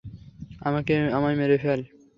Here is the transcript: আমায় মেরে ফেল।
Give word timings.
আমায় 1.11 1.35
মেরে 1.35 1.57
ফেল। 1.57 1.79